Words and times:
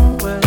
know 0.00 0.39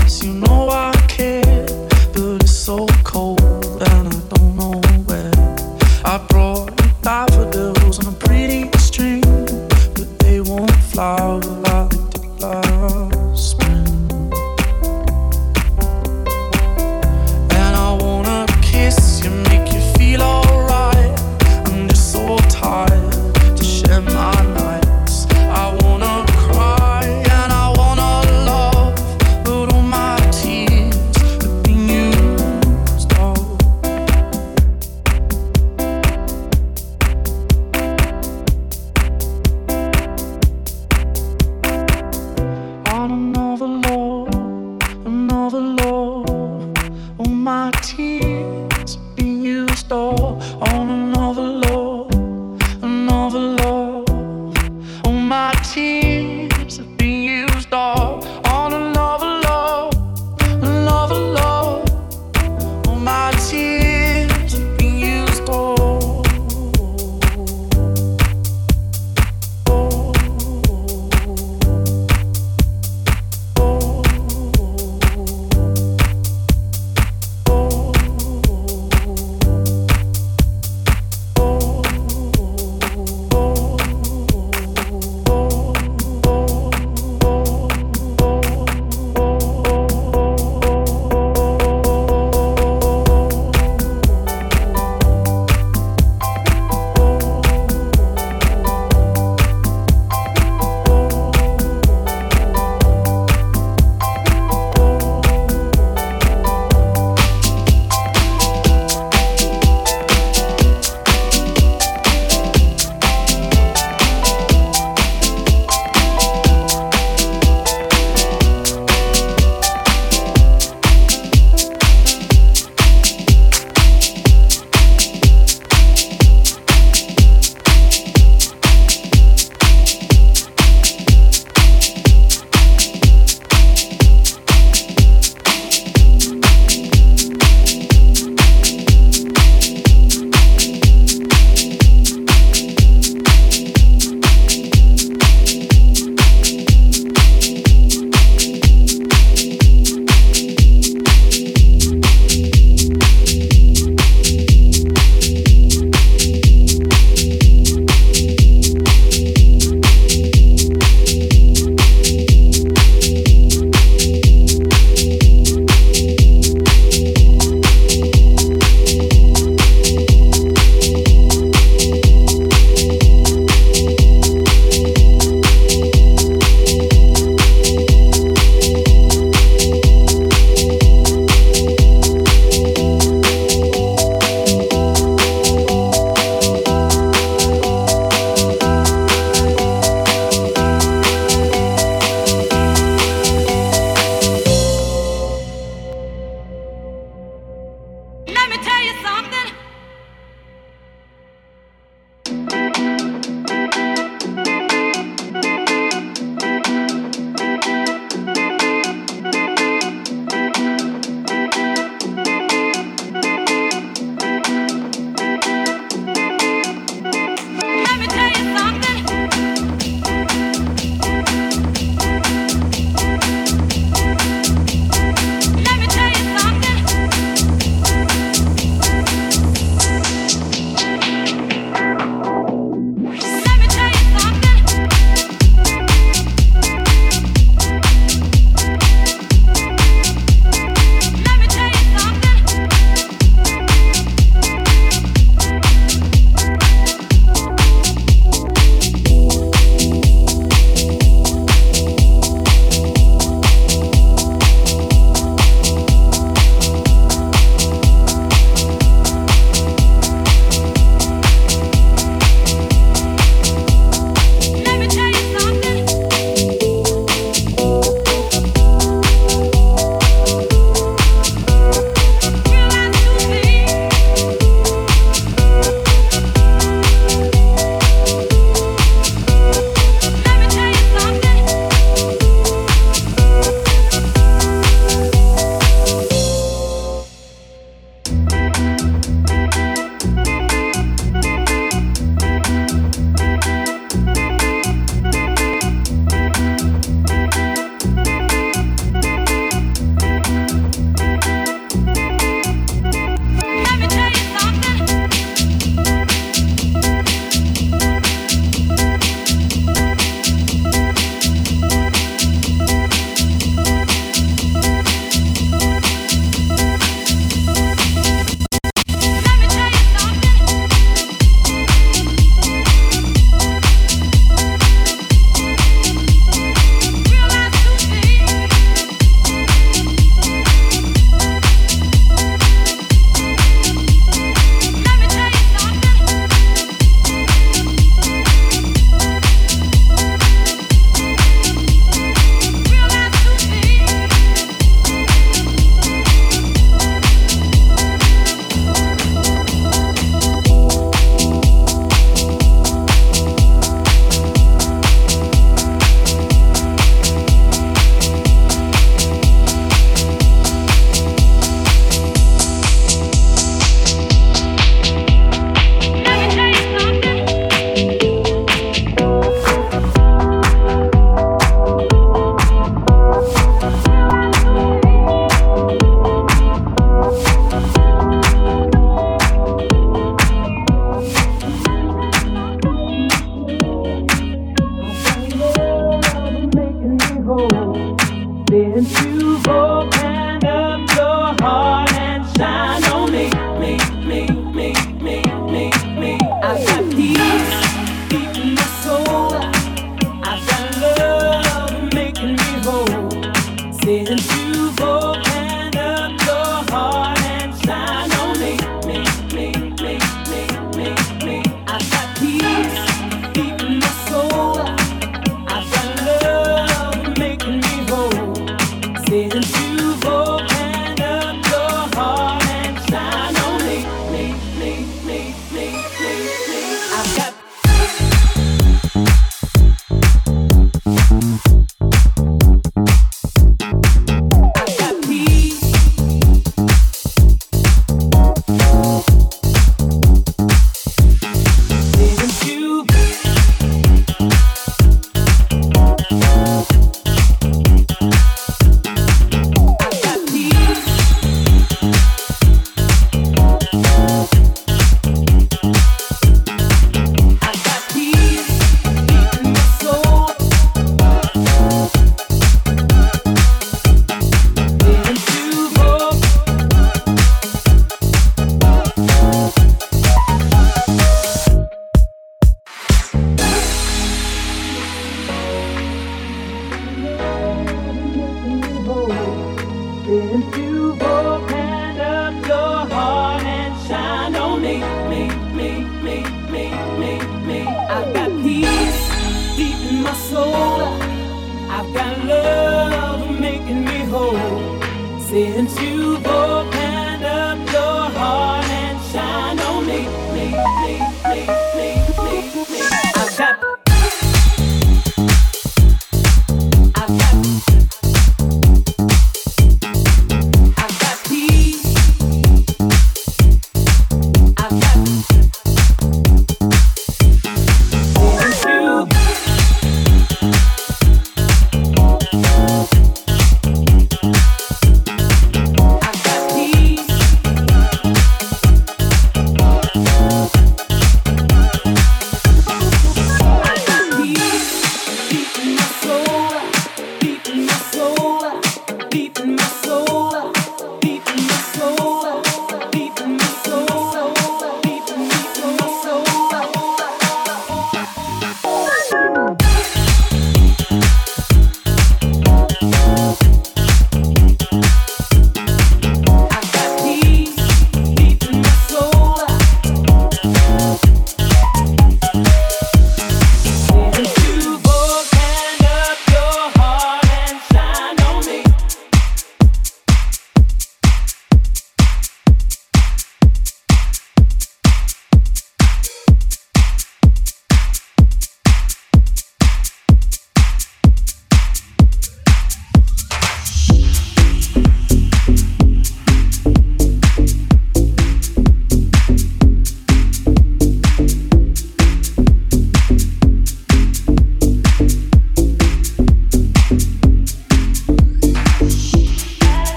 feel 403.86 404.43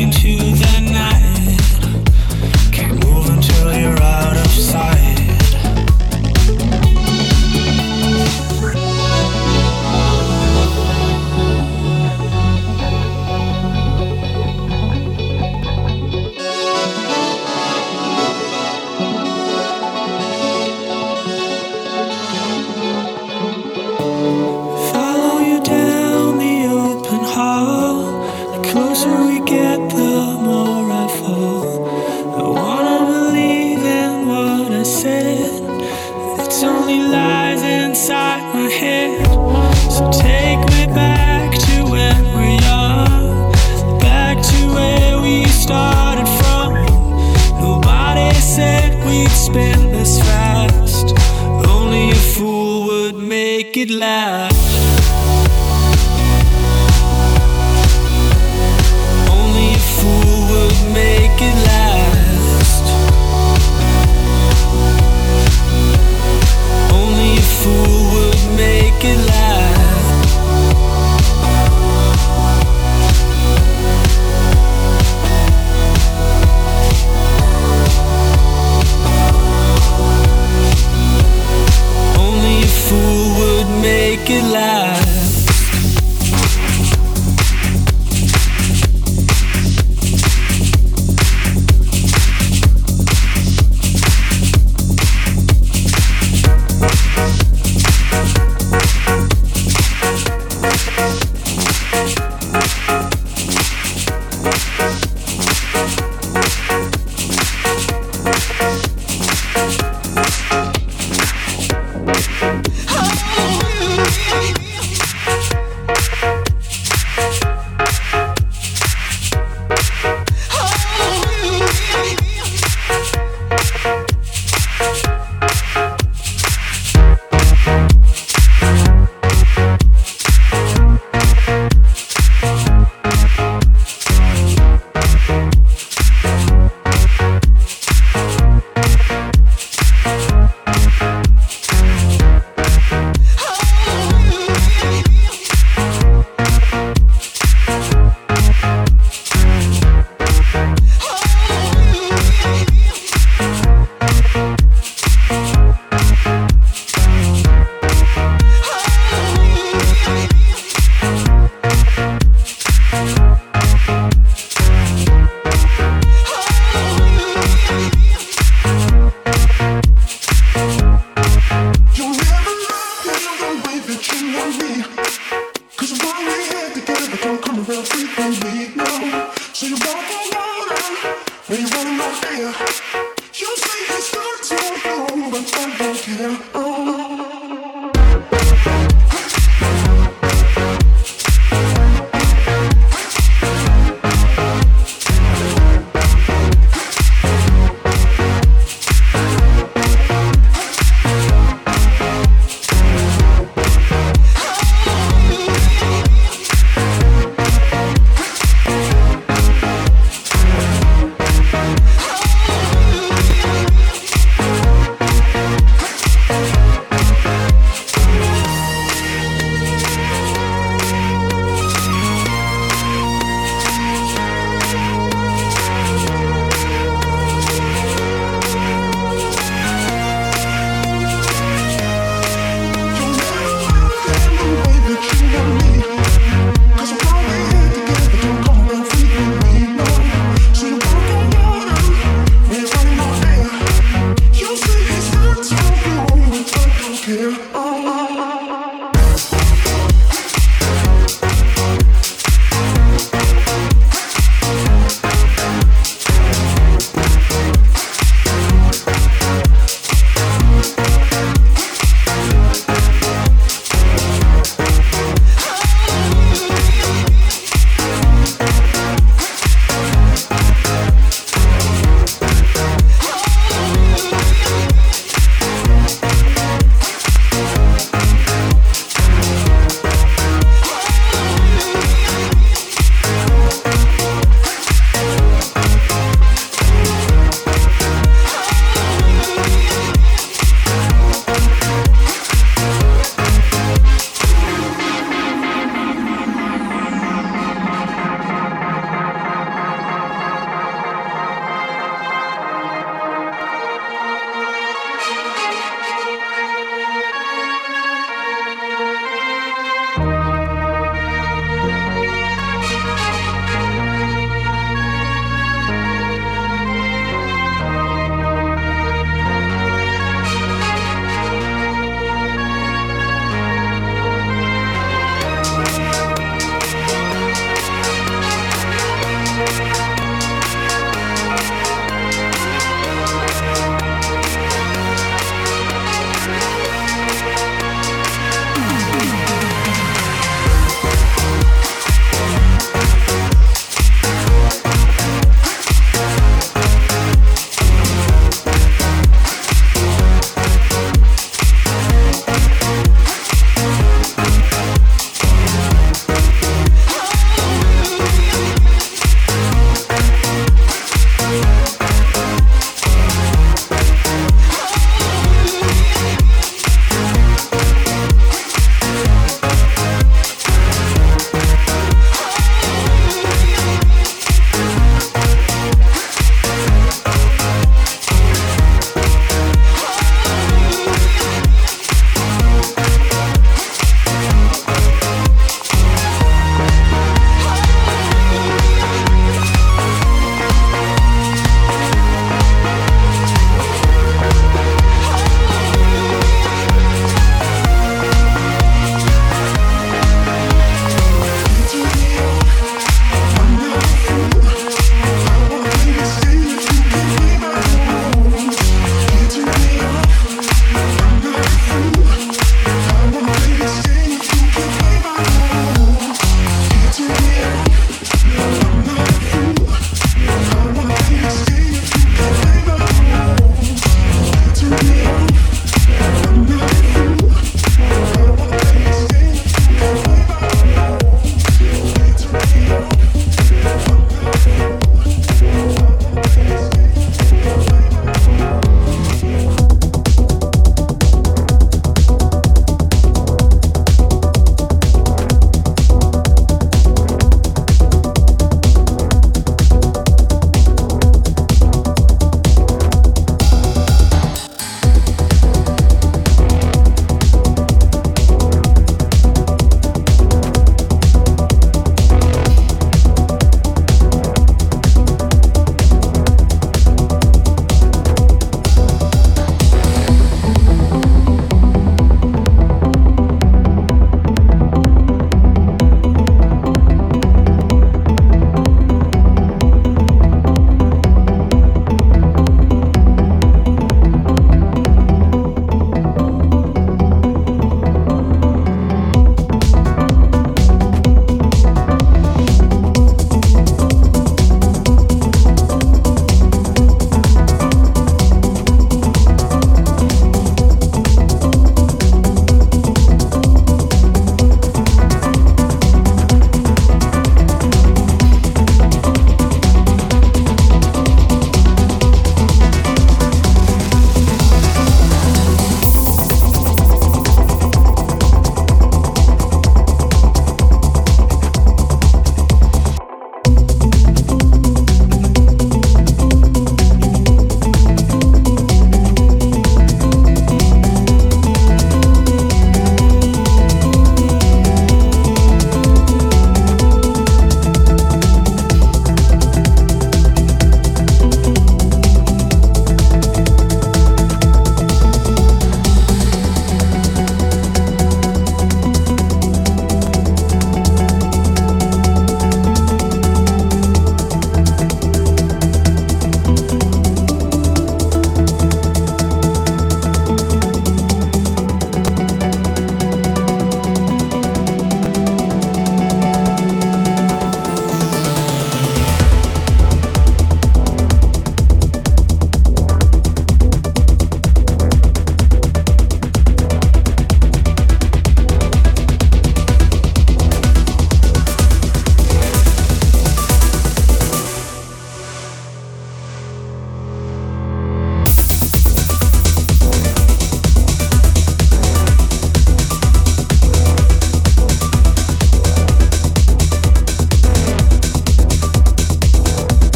into 0.00 0.49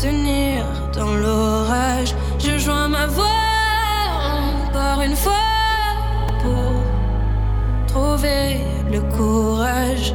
tenir 0.00 0.64
dans 0.94 1.14
l'orage. 1.14 2.14
Je 2.38 2.56
joins 2.58 2.88
ma 2.88 3.06
voix 3.06 3.26
encore 4.66 5.02
une 5.02 5.16
fois 5.16 5.32
pour 6.42 7.86
trouver 7.86 8.60
le 8.90 9.00
courage. 9.16 10.14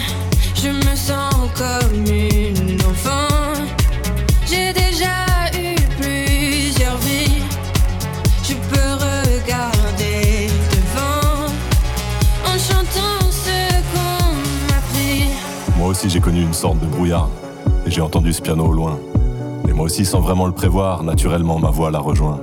de 16.69 16.85
brouillard 16.85 17.27
et 17.87 17.89
j'ai 17.89 18.01
entendu 18.01 18.31
ce 18.33 18.41
piano 18.41 18.67
au 18.67 18.71
loin. 18.71 18.99
Et 19.67 19.73
moi 19.73 19.85
aussi 19.85 20.05
sans 20.05 20.19
vraiment 20.19 20.45
le 20.45 20.51
prévoir, 20.51 21.03
naturellement 21.03 21.57
ma 21.57 21.71
voix 21.71 21.89
la 21.89 21.97
rejoint. 21.97 22.39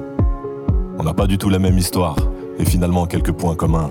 On 0.98 1.04
n'a 1.04 1.14
pas 1.14 1.28
du 1.28 1.38
tout 1.38 1.48
la 1.48 1.60
même 1.60 1.78
histoire 1.78 2.16
et 2.58 2.64
finalement 2.64 3.06
quelques 3.06 3.30
points 3.30 3.54
communs. 3.54 3.90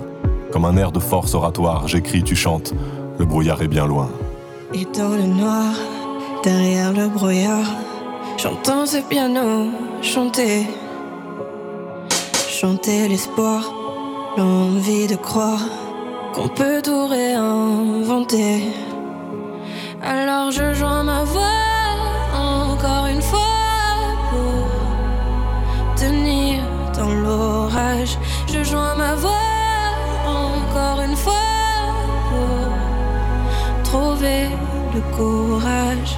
Comme 0.52 0.66
un 0.66 0.76
air 0.76 0.92
de 0.92 1.00
force 1.00 1.34
oratoire, 1.34 1.88
j'écris, 1.88 2.24
tu 2.24 2.36
chantes, 2.36 2.74
le 3.18 3.26
brouillard 3.26 3.62
est 3.62 3.70
bien 3.70 3.88
loin. 3.88 4.10
Et 4.74 4.86
dans 4.98 5.16
le 5.16 5.24
noir, 5.24 5.74
derrière 6.44 6.92
le 6.92 7.08
brouillard, 7.08 7.72
j'entends 8.38 8.86
ce 8.86 8.98
piano 8.98 9.68
chanter. 10.02 10.68
Chanter 12.50 13.08
l'espoir, 13.08 13.74
l'envie 14.36 15.08
de 15.08 15.16
croire 15.16 15.62
qu'on 16.34 16.50
peut 16.50 16.82
tout 16.84 17.08
réinventer. 17.08 18.64
Alors 20.02 20.52
je 20.52 20.74
joins 20.74 21.04
ma 21.04 21.24
voix 21.24 21.42
encore 22.34 23.08
une 23.08 23.22
fois 23.22 23.40
pour 24.30 25.96
tenir 25.96 26.62
dans 26.96 27.14
l'orage. 27.14 28.18
Je 28.48 28.64
joins 28.64 28.96
ma 28.96 29.16
voix 29.16 29.32
encore 30.26 31.02
une 31.02 31.16
fois 31.16 31.34
pour 32.30 33.84
trouver 33.84 34.50
le 34.94 35.02
courage. 35.16 36.18